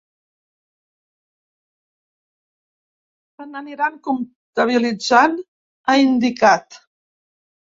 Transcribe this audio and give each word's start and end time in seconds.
“Se 3.35 3.47
n’aniran 3.49 4.01
compatibilitzant”, 4.09 5.37
ha 5.87 5.99
indicat. 6.07 6.83